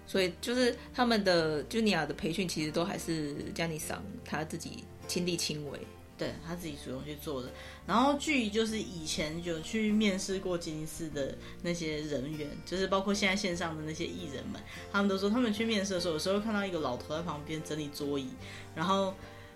[0.08, 5.80] 所以就是他们的 Junior 的培训，其实都还是 j a n n y 桑他自己亲力亲为，
[6.18, 7.52] 对他自己主动去做的。
[7.86, 18.30] 然后据就是以前有去面试过吉尼斯的那些人员，就是包括现在线上的那些艺人们，他们都说他们去面试的时候，有时候看到一个老头在旁边整理桌椅，
[18.76, 19.14] 然后。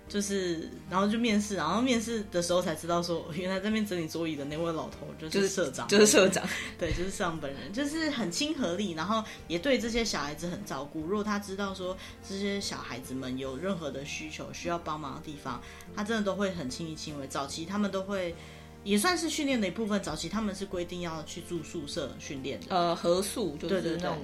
[0.10, 6.43] 就是，然后就面试，然后面试的时候才知道说， 原来在那边整理桌椅的那位老头就是社长，就是社长，
[6.80, 11.02] 对，就是社长本人，就是很亲和力，然后也对这些小孩子很照顾。
[11.02, 11.95] 如果他知道说
[12.28, 15.62] 这些小孩子们有任何的需求需要帮忙的地方，
[15.95, 17.28] 他真的都会很亲力亲为。
[17.28, 18.34] 早期他们都会
[18.84, 24.17] 也算是训练的一部分，早期他们是规定要去住宿舍训练的，呃，合宿就是那种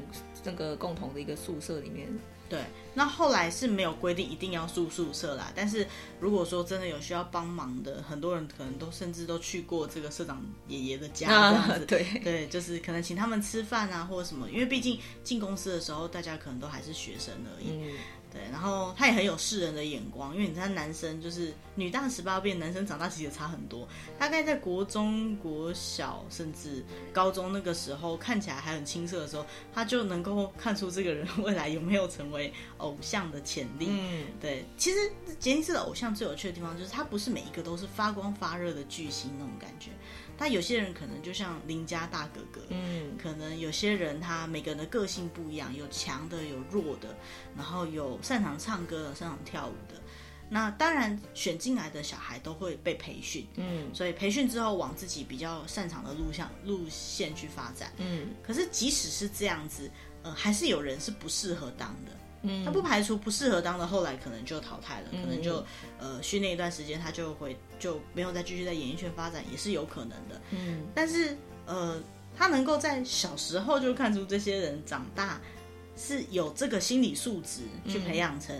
[0.43, 2.08] 那个共同的一个宿舍里面。
[2.48, 5.52] 对，那后来是没有规定一定要住宿舍啦。
[5.56, 5.88] 但是
[6.20, 11.72] 如果说真的有需要帮忙的，很多人可能都甚至都去过这个社长爷爷的家这样子。
[11.74, 14.50] 啊、对 对，就是可能请他们吃饭啊，或者什么。
[14.50, 17.70] 因为毕竟进公司的时候，大家可能都还是学生而已。
[17.72, 17.98] 嗯
[18.36, 23.88] 对，然后他也很有世人的眼光，因为你知道男生就是女大十八变，男生长大其实也差很多。
[24.19, 33.88] 大概在国中、国小甚至高中那个时候，看起来还很青涩的时候，他就能够看出这个人未来有没有成为偶像的潜力。
[33.89, 34.65] 嗯，对。
[34.76, 34.98] 其实
[35.39, 39.91] 杰尼斯的偶像最有趣的地方，就是他不是每一个都是发光发热的巨星那种感觉。
[40.38, 47.15] 但有些人可能就像邻家大哥哥，嗯，可能有些人他每个人的个性不一样，有强的，有弱的，
[47.56, 50.02] 然后有擅长唱歌的，擅长跳舞的。
[50.48, 58.28] 那当然选进来的小孩都会被培训，嗯，所以培训之后往自己比较擅长的路向路线去发展，嗯。
[58.43, 59.89] 可是即使是这样子，
[60.21, 62.12] 呃，还是有人是不适合当的。
[62.48, 65.66] 嗯，他不排除不适合当的，后来可能就淘汰了，嗯、可能就
[66.00, 70.42] 呃训练一段时间，他就会就没有再继续在演艺圈发展，也是有可能的。
[70.52, 72.02] 嗯，但是呃，
[72.38, 75.42] 他能够在小时候就看出这些人长大
[75.98, 78.56] 是有这个心理素质去培养成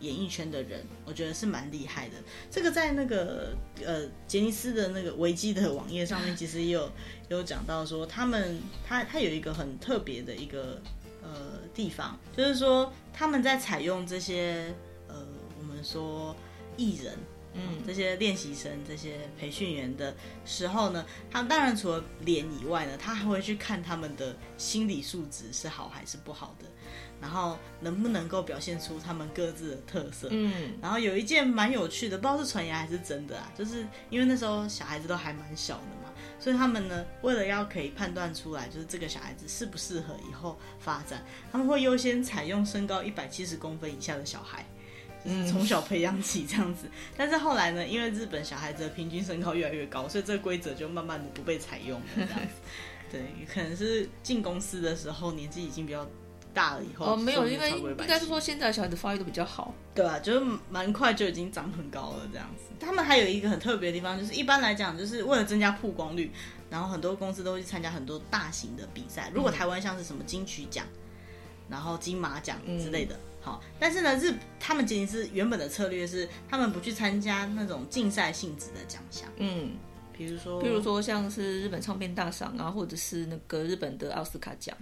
[0.00, 2.14] 演艺圈的人，嗯、我觉得是蛮厉害的。
[2.50, 6.90] 这个在那个呃杰尼斯的那个维基的网页上面，其实也有
[7.28, 10.80] 有讲到说，他们他他有一个很特别的一个。
[11.24, 14.74] 呃，地方就是说，他们在采用这些
[15.08, 15.16] 呃，
[15.58, 16.36] 我们说
[16.76, 17.16] 艺人，
[17.54, 26.66] 嗯，这些练习生、这些培训员的时候呢，他当然除了脸以外呢，他还会去看他们的心理素质是好还是不好的，
[27.22, 30.28] 然后能不能够表现出他们各自的特色。
[30.30, 36.03] 嗯，然后有一件蛮有趣的，不知道是传言还是真的啊，就是因为那时候小孩子都还蛮小的嘛。
[36.38, 44.64] 所以他们呢，为了要可以判断出来，就是这个小孩子适不适合以后发展，他们会优先采用身高一百七十公分以下的小孩，
[45.24, 46.86] 就是从小培养起这样子。
[47.16, 52.54] 但是后来呢，因为日本小孩子的平均身高越来越高，所以这个规则就慢慢的不被采用了这样子。
[53.10, 56.06] 对，可能是进公司的时候年纪已经比较。
[56.54, 62.72] 大了以后哦，没有，因为应该是说现在小孩子发育都比较好，对啊，就是蛮快就已经长很高了这样子。
[62.78, 66.30] 他们还有一个很特别的地方，就是一般来讲，就是为了增加曝光率，
[66.70, 69.30] 然后很多公司都会去参加很多大型的比赛。
[69.34, 70.86] 如果台湾像是什么金曲奖，
[71.68, 79.72] 然后金马奖之类的，嗯、好，但是呢，日他们仅仅是原本的策略是，他们不去参加那种竞赛性质的奖项，嗯，
[80.12, 84.76] 比如说，比如说像是日本唱片大赏啊，或者是那个日本的奥斯卡奖。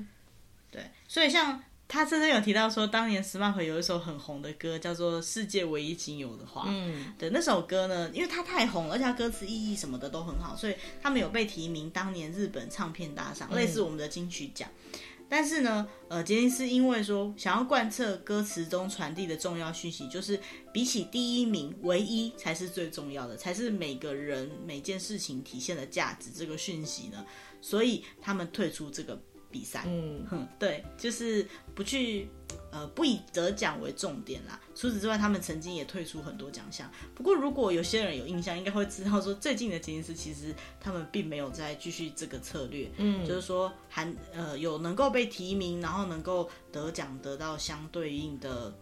[0.72, 6.62] 对，所以像他真的有提到说，当年 SMAP 有一首很红的歌，叫做《世界唯一仅有的花》。
[6.66, 14.66] 嗯，对，那首歌呢，因为它太红了，而且它歌词意义什么的都很好，所以他们有被提名当年日本唱片大赏，类似我们的金曲奖。
[14.94, 20.40] 嗯、但是呢，呃，杰尼斯因为说想要贯彻歌词中传递的重要讯息，就是
[20.72, 27.22] 比起第一名，唯一才是最重要的，才是每个人每件事情体现的价值这个讯息呢，
[27.61, 29.20] 所以他们退出这个。
[29.53, 32.27] 比赛，嗯哼，对，就是不去，
[32.71, 34.59] 呃，不以得奖为重点啦。
[34.75, 36.91] 除此之外，他们曾经也退出很多奖项。
[37.15, 48.75] 不过，如果有些人有印象，应该会知道说，最近的吉尼斯其实他们并没有再继续这个策略，嗯，就是说，还呃有能够被提名，然后能够得奖，得到相对应的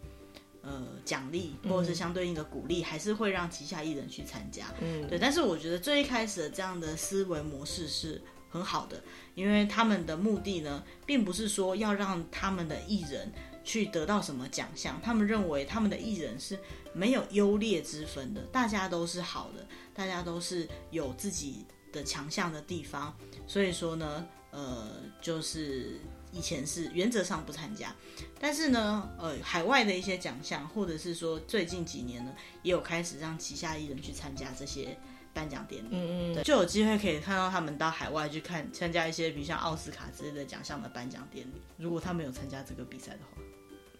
[0.61, 5.19] 呃奖励，或者是相对应的鼓励，还是会让旗下艺人去参加，嗯，对。
[5.19, 8.21] 但是，我觉得最一开始的这样的思维模式是。
[8.51, 9.01] 很好的，
[9.33, 13.31] 因为他们的目的呢，并不是说要让他们的艺人
[13.63, 16.59] 去得到什么奖项，他们认为他们的艺人是
[16.93, 23.15] 没有优劣之分的，大家都是好的，大家都是有自己的强项的地方，
[23.47, 24.87] 所以说呢，呃，
[25.21, 25.99] 就是
[26.33, 27.95] 以前是原则上不参加，
[28.39, 32.33] 但是呢，呃，海外的一些奖项，或者是说最近几年呢，
[32.63, 34.97] 也有开始让旗下艺人去参加这些
[35.33, 41.61] 颁奖典礼，嗯嗯，就有机会可以看到他们到海外去看参加一些，比如像奥斯卡之类的奖项的颁奖典礼。
[41.77, 43.41] 如果他没有参加这个比赛的话。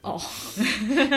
[0.02, 0.20] 哦，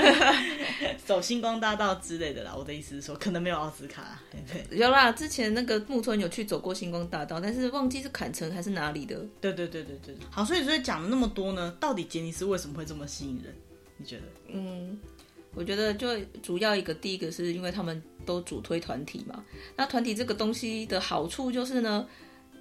[1.07, 2.55] 走星光大道之类的啦。
[2.55, 4.20] 我的意思是说，可能没有奥斯卡。
[4.31, 9.16] 对，有啦，之前那个木村有去走过星光大道，但是忘记是坎城还是哪里的。
[9.40, 10.14] 对对对对对。
[10.31, 13.55] 好，所以所以讲了那么多呢，到底杰尼斯为什么会这么吸引人？
[13.96, 14.22] 你觉得？
[14.48, 14.98] 嗯，
[15.55, 19.44] 我觉得就主要一个，第一个是因为他们都主推团体嘛。
[19.76, 22.06] 那团体这个东西的好处就是呢，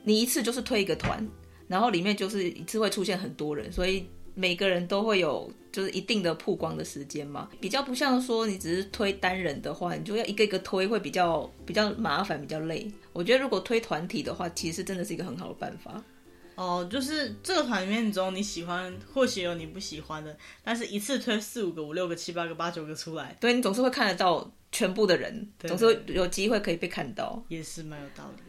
[0.04, 1.28] 你一次就是推一个团，
[1.68, 4.06] 然后里面就是一次会出现很多人，所以。
[4.36, 12.92] 每个人都会有就是一定的曝光的时间嘛，比较不像说你只是推单人的话，你就要一个一个推，会比较比较麻烦，比较累。
[13.12, 16.04] 我觉得如果推团体的话，其实真的是一个很好的办法。
[16.56, 28.44] 哦，就是这个团里面中你喜欢，或许有你不喜欢的，但是一次推四五个、五六个、七八个、八九个出来，对，你总是会看得到全部的人，对对对，总是有机会可以被看到，也是蛮有道理的。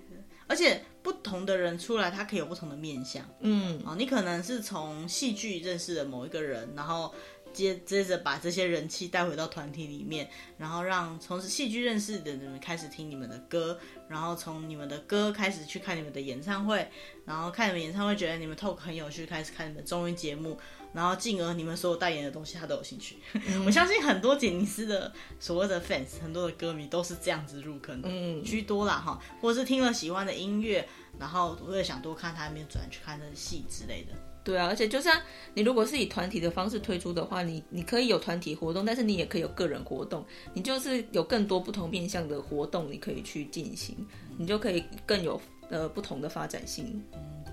[0.47, 3.25] 而且不同的人出来，他可以有不同的面相。
[3.41, 7.15] 嗯，啊，你可能是从戏剧认识的某一个人，然后
[7.55, 16.87] 接接着把这些人气带回到团体里面，然后让从戏剧认识的人开始听你们的歌，然后从你们的歌开始去看你们的演唱会，
[17.25, 20.59] 然后看你们演唱会觉得你们 talk 很有趣，开始看你们综艺节目。
[20.93, 23.17] 然后进而你们所有代言的东西，他都有兴趣。
[23.33, 30.88] 嗯、我相信很多杰尼斯的所谓的 fans，很多的歌迷都是这样子入坑的，嗯，居多啦哈，或者是听了喜欢的音乐，
[31.19, 34.14] 然后会想多看他那边转去看他的戏之类的。
[34.45, 35.19] 对啊，而且就像
[35.55, 43.97] 你如果是以团体的方式推出的话，你你可以有团体活动，但是你也可以有个人活动，你就是有更多不同面向的活动，你可以去进行，
[44.37, 47.03] 你就可以更有呃不同的发展性。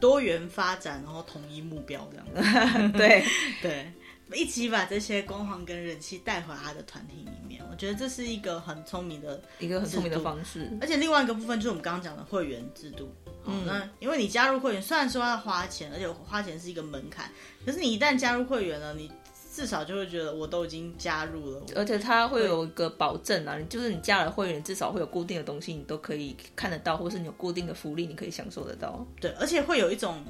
[0.02, 2.92] 多元发展，然后统一目标这样。
[2.92, 3.24] 子， 对。
[3.62, 3.92] 对，
[4.36, 7.62] 一起把这些光环跟人气带回他的团体里面。
[7.70, 10.70] 我觉得这是一个很聪明的一个很聪明的方式。
[10.82, 13.10] 而且另外一个部分就是我们刚刚讲的会员制度。
[13.46, 17.30] 嗯，那因为你加入会员，虽然说要花钱，而且花钱是一个门槛，
[17.66, 19.12] 可是你一旦加入会员了，你。
[19.54, 29.06] 至少就会觉得我都已经加入了，而且它会有一个保证啊，就是你加了会员，至少会有固定的东西，你都可以看得到，或是你有固定的福利，你可以享受得到。
[29.20, 30.24] 对，而且会有一种，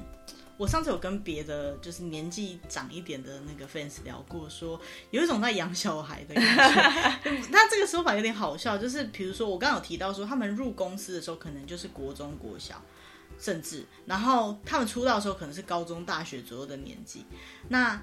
[0.62, 7.32] 我上次有跟别的就是年纪长一点的那个 fans 聊过，说有一种在养小孩的感觉。
[7.50, 12.80] 那这个说法有点好笑，就是比如说我刚刚有提到说，他们入公司的时候可能就是国中、国小，
[13.40, 17.26] 甚至然后他们出道的时候可能是高中、大学左右的年纪，
[17.68, 18.00] 那。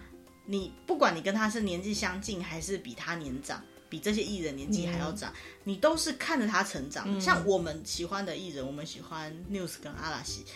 [0.51, 7.05] 你不管你跟他是年纪相近，还是比他年长，比这些艺人年纪还要长，嗯、你都是看着他成长。
[7.07, 10.47] 嗯、像我们喜欢的艺人，我们喜欢 NEWS 跟阿拉西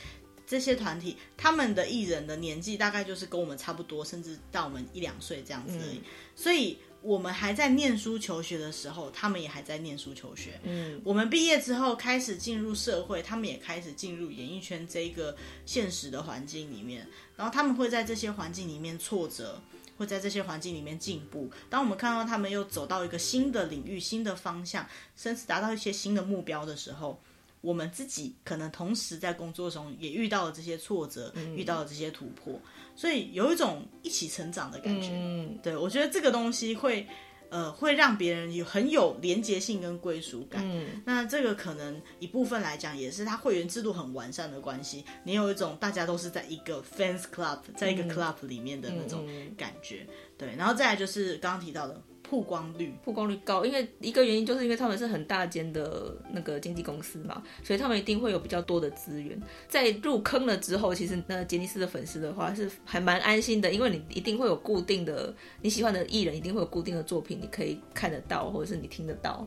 [0.46, 5.98] 这些团体，他们的艺人的年纪大概就是跟我们差不多，甚至到我们一两岁这样子而已。
[5.98, 6.04] 嗯、
[6.36, 10.60] 所以我们还在念书求学的时候，他们也还在念书求学。
[10.62, 19.60] 嗯，我们毕业之后开始进入社会，他们也开始进入演艺圈这一个现实的环境里面，然后他们会在这些环境里面挫折。
[19.98, 21.48] 会在这些环境里面进步。
[21.68, 24.84] 当我们看到他们又走到一个新的领域、新的方向，
[25.16, 27.20] 甚至达到一些新的目标的时候，
[27.62, 32.60] 我们自己可能同时在工作中也遇到了这些挫折，嗯、遇到了这些突破，
[32.94, 35.08] 所以有一种一起成长的感觉。
[35.12, 37.06] 嗯、对，我觉得这个东西会。
[37.52, 40.62] 呃，会让别人有很有连结性跟归属感。
[40.64, 45.04] 嗯，那这个可能一部分来讲，也是他会员制度很完善的关系。
[45.22, 50.06] 你有一种大家都是在一个 fans club，在一个 club 里面的那种感觉。
[50.08, 52.02] 嗯嗯、对，然后再来就是刚刚提到的。
[52.32, 59.38] 曝光率，曝光率高，因为一个原因就是因为他们是很大间的那个经纪公司嘛，所以他们一定会有比较多的资源。
[59.68, 69.46] 在入坑了之后，其实那杰尼斯的粉丝的话是还蛮安心的，因为你一定会有固定的你喜欢的艺人，一定会有固定的作品，你可以看得到，或者是你听得到。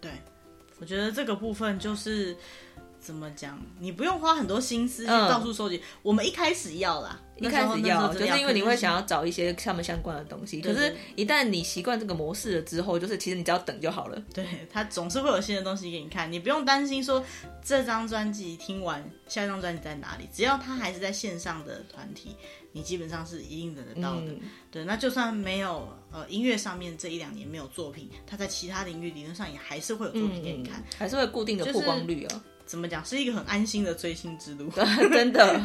[0.00, 0.10] 对，
[0.80, 2.36] 我觉得这个部分就是。
[3.04, 3.60] 怎么讲？
[3.78, 5.76] 你不用花很多心思去到处收集。
[5.76, 10.62] 嗯、我们一开始要啦，一开始要，就是因为你会想要找一些他们相关的东西。
[10.62, 14.18] 可是，一旦你习惯这个模式了之后，就是其实你只要等就好了。
[14.32, 17.22] 对，他总是会有新的东西给你看，你不用担心说
[17.62, 20.26] 这张专辑听完，下一张专辑在哪里。
[20.32, 22.34] 只要他还是在线上的团体，
[22.72, 24.28] 你基本上是一定等得到的。
[24.28, 24.40] 嗯、
[24.70, 32.28] 对，那就算没有呃音乐上面这一两年没有作品，他在其他领域理论上也还是会有作品给你看，嗯、还是会固定的曝光率啊。
[32.30, 34.70] 就是怎么讲，是一个很安心的追星之路，
[35.12, 35.60] 真的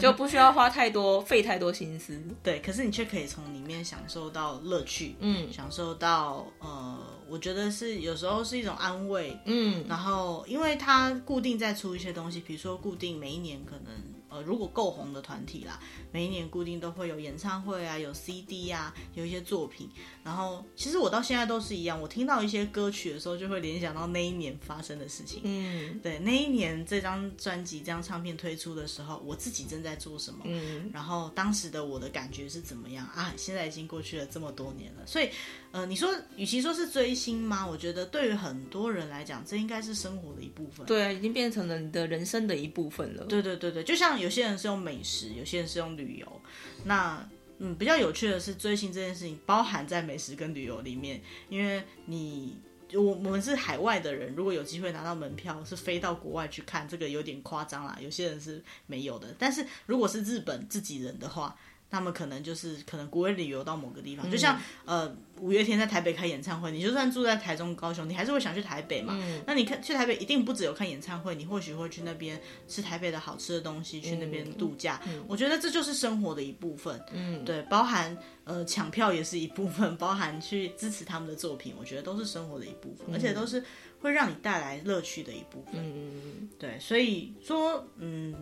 [0.00, 2.20] 就不需要花太多、费太多心思。
[2.42, 6.98] 对，可是你却可以从里面享受到乐趣，嗯，享受到呃，
[7.28, 9.84] 我觉得是有时候是一种安慰，嗯。
[9.88, 13.94] 然后，因为它固定在出一些东西，比如说固定每一年可能
[14.30, 15.78] 呃，如果够红的团体啦，
[16.12, 19.88] 每一年固定都会有演唱会啊，有 CD 啊，有一些作品。
[20.22, 25.40] 然后其实我到现在都是一样，我听到一些歌曲的时候，就会联想到那一年发生的事情。
[25.44, 30.40] 嗯，对，那一年这张专辑、这张唱片推出的时候，我自己正在做什么？
[30.44, 33.32] 嗯，然后当时的我的感觉是怎么样啊？
[33.36, 35.28] 现在已经过去了这么多年了，所以，
[35.72, 37.64] 呃，你说，与其说是追星吗？
[37.64, 40.84] 我觉得对于很多人来讲，这应该是生活的一部分。
[40.84, 43.24] 对啊，已经变成了你的人生的一部分了。
[43.26, 46.42] 对对对对，就像有些人是用美食，有些人是用旅游。
[46.84, 47.24] 那
[47.58, 52.58] 嗯，比较有趣的是，追星这件事情包含在美食跟旅游里面，因为你
[52.94, 57.96] 我我们是海外的人，如果有机会拿到门票，是飞到国外去看，这个有点夸张啦。
[58.02, 61.56] 有些人是没有的，但是如果是日本自己人的话。
[61.90, 69.18] 他们可能就是可能国外旅游到某个地方，嗯、就像呃五月天在台北开演唱会，你就算住在台中、高雄，你还是会想去台北嘛。
[69.20, 75.00] 嗯、那你看去台北一定不只有看演唱会，你或许会去那边吃台北的好吃的东西，去那边度假。
[75.26, 77.02] 我觉得这就是生活的一部分。
[77.12, 83.64] 嗯，对，包含呃抢票也是一部分，包含去支持他们的作品，我觉得都是生活的一部分，嗯、而且都是。
[84.00, 88.34] 会让你带来乐趣的一部分，嗯，对，所以说，嗯，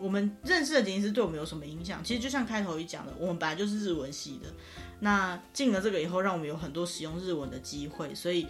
[0.00, 2.02] 我们认识的杰尼斯对我们有什么影响？
[2.04, 4.48] 其实就像开头一讲的，我们本来就是日文系的，
[5.00, 8.46] 那进了这个以后，让我们有很多使用日文的机会，所以，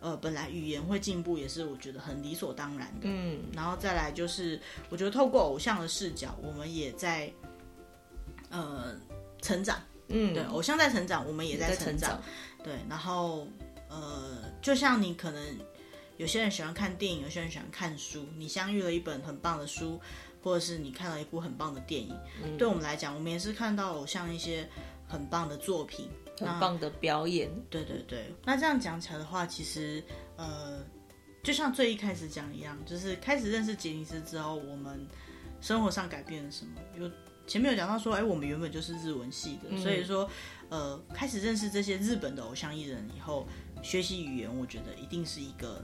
[0.00, 7.32] 呃，本来语言会进步也是我觉得很理所当然的，嗯，然后再来就是，我觉得透过偶像的视角，我们也在，
[8.50, 8.96] 呃，
[9.40, 12.22] 成长，嗯，对，偶像在成长，我们也在成长，成长。
[12.64, 13.46] 对，然后，
[13.88, 15.40] 呃，就像你可能。
[16.20, 18.26] 有些人喜欢看电影，有些人喜欢看书。
[18.36, 19.98] 你相遇了一本很棒的书，
[20.42, 22.14] 或者是你看了一部很棒的电影，
[22.44, 24.68] 嗯、对我们来讲，我们也是看到偶像一些
[25.08, 27.50] 很棒的作品，很棒的表演。
[27.70, 30.04] 对对对，那这样讲起来的话，其实
[30.36, 30.84] 呃，
[31.42, 35.00] 就像最一开始讲一样，就是开始认识杰尼斯之后，我们
[35.62, 36.72] 生活上改变了什么？
[36.98, 37.10] 有
[37.46, 40.28] 前面有讲到说，哎，我们原本就是日文系的，嗯、所以说
[40.68, 43.48] 呃，开始认识这些日本的偶像艺人以后，
[43.82, 45.82] 学习语言，我觉得一定是一个。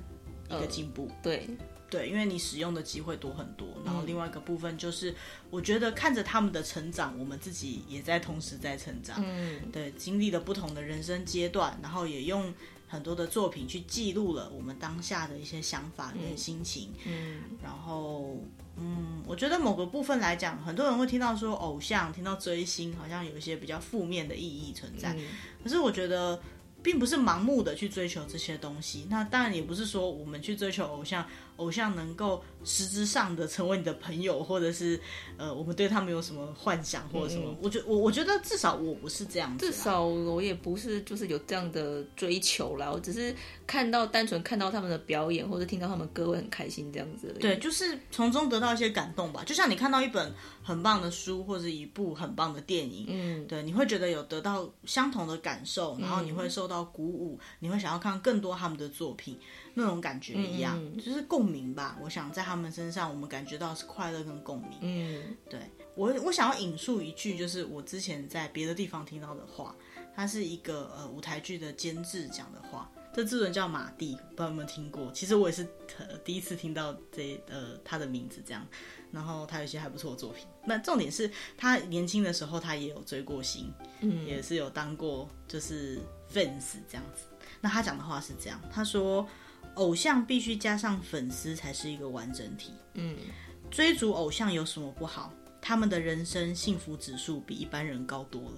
[0.49, 1.49] 一个进步，呃、对
[1.88, 3.68] 对，因为你使用的机会多很多。
[3.84, 5.14] 然后另外一个部分就是，
[5.51, 9.22] 我觉得看着他们的成长，我们自己也在同时在成长。
[9.24, 12.53] 嗯，对，经历了不同的人生阶段，然后也用
[12.88, 16.92] 很多的作品去记录了我们当下的一些想法跟心情。
[17.07, 18.36] 嗯，然后
[18.76, 25.14] 嗯，我觉得某个部分来讲，很多人会听到说偶像，听到追星，好像有一些比较负面的意义存在。
[25.14, 25.24] 嗯、
[25.62, 26.40] 可是我觉得。
[26.87, 31.26] 并不是盲目的去追求这些东西，那当然也不是说我们去追求偶像，
[31.57, 35.01] 偶像能够实质上的成为你的朋友，或者是
[35.37, 37.51] 呃，我们对他们有什么幻想或者什么？
[37.51, 42.89] 嗯、我觉我我觉得至少我不是这样子，至少我也不是就是有这样的追求啦。
[42.89, 43.34] 我只是
[43.66, 47.34] 看到单纯看到他们的表演，或者听到他们歌会很开心这样子。
[47.41, 49.43] 对，就是从中得到一些感动吧。
[49.45, 50.32] 就像你看到一本
[50.67, 56.87] 很棒的书，或者一部很棒的电影，嗯，对，你会觉得有得到相同的感受，然后你会受到。
[56.97, 59.39] 鼓舞，你会想要看更多他们的作品，
[59.75, 61.99] 那种感觉一样，嗯、就是共鸣吧。
[62.01, 64.79] 我想在他们身上，我们感觉到是快乐跟共鸣。
[64.81, 65.61] 嗯，对
[65.95, 69.77] 我，我想要引述一句，就是我之前在别的地方听到的话，
[70.14, 72.91] 它是一个呃舞台剧的监制讲的话。
[73.17, 75.11] 这制作人叫马蒂，不知道有没有听过？
[75.11, 75.67] 其实我也是
[76.23, 78.62] 第一次听到这呃他的名字这样。
[79.11, 80.47] 然后他有一些还不错的作品。
[80.67, 85.97] 那重点是他年轻的时候，他也有追过星，嗯，也是有当过就是
[86.31, 87.23] fans 这样子。
[87.62, 89.27] 那他讲的话是这样，他说
[89.77, 92.75] 偶像必须加上粉丝才是一个完整体。
[92.93, 93.17] 嗯，
[93.71, 95.33] 追逐偶像有什么不好？
[95.62, 98.57] 他们的人生幸福指数比一般人高多了。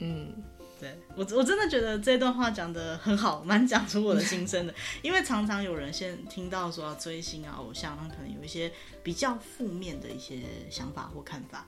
[0.00, 0.34] 嗯。
[0.78, 4.74] 对我，我真的觉得这段话讲得很好， 蛮讲出我的心声的。
[5.02, 8.70] 因为常常有人先听到说要追星啊、偶像，他可能有一些
[9.02, 11.66] 比较负面的一些想法或看法。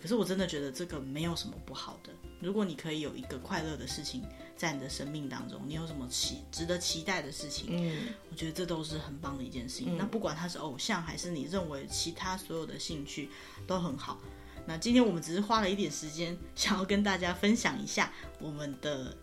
[0.00, 2.10] 可是我真的觉得这个没有什么不好的。
[2.38, 4.22] 如果你可以有一个快乐的事情
[4.54, 9.94] 在你的生命当中，你有什么期值得期待的事情，嗯，我觉得这都是很棒的一件事情。
[9.94, 13.30] 嗯，那不管他是偶像还是你认为其他所有的兴趣
[13.66, 14.20] 都很好。
[14.66, 19.16] 那今天我们只是花了一点时间，想要跟大家分享一下我们的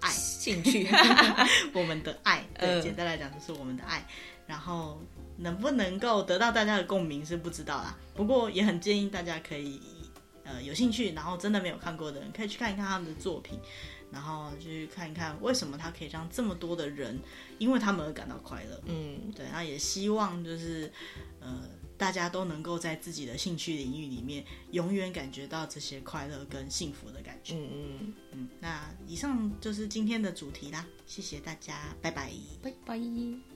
[0.00, 0.86] 爱、兴趣
[1.72, 2.46] 我们的爱。
[2.58, 4.06] 对，简单来讲就是我们的爱。
[4.46, 5.00] 然后
[5.38, 7.96] 能不能够得到大家的共鸣是不知道啦。
[8.14, 9.80] 不过也很建议大家可以，
[10.44, 13.58] 呃，有兴趣，然后真的没有看过的人，可以去看一看他们的作品，
[14.10, 17.18] 然后去看一看为什么他可以让这么多的人
[17.58, 18.78] 因为他们而感到快乐。
[18.84, 19.46] 嗯，对。
[19.50, 20.92] 那也希望就是，
[21.40, 21.62] 呃。
[22.02, 27.54] 大家都能够在自己的兴趣领域里面，永远感觉到这些快乐跟幸福的感觉。
[27.54, 28.48] 嗯嗯嗯。
[28.58, 33.51] 那以上就是今天的主题啦，谢谢大家，拜拜，拜拜。